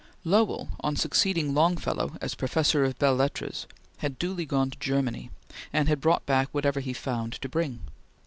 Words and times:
Lowell, 0.23 0.69
on 0.79 0.95
succeeding 0.95 1.53
Longfellow 1.53 2.17
as 2.21 2.33
Professor 2.33 2.83
of 2.83 2.97
Belles 2.97 3.19
Lettres, 3.19 3.67
had 3.97 4.17
duly 4.17 4.47
gone 4.47 4.71
to 4.71 4.79
Germany, 4.79 5.29
and 5.71 5.87
had 5.87 6.01
brought 6.01 6.25
back 6.25 6.49
whatever 6.51 6.79
he 6.79 6.91
found 6.91 7.33
to 7.33 7.47
bring. 7.47 7.81